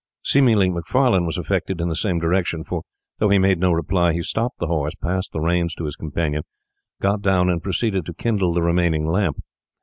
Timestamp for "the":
1.87-1.95, 4.57-4.65, 5.31-5.39, 8.51-8.63